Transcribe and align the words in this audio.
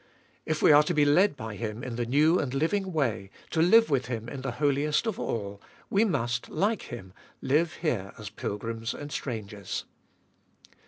If 0.47 0.63
we 0.63 0.71
are 0.71 0.81
to 0.81 0.95
be 0.95 1.05
led 1.05 1.35
by 1.37 1.55
Him 1.57 1.83
in 1.83 1.95
the 1.95 2.07
new 2.07 2.39
and 2.39 2.55
living 2.55 2.91
way, 2.91 3.29
to 3.51 3.61
live 3.61 3.91
with 3.91 4.07
Him 4.07 4.27
in 4.27 4.41
the 4.41 4.53
Holiest 4.53 5.05
of 5.05 5.19
All, 5.19 5.61
we 5.91 6.03
must, 6.05 6.49
like 6.49 6.81
Him, 6.91 7.13
live 7.39 7.73
here 7.83 8.11
as 8.17 8.31
pilgrims 8.31 8.95
and 8.95 9.11
strangers. 9.11 9.85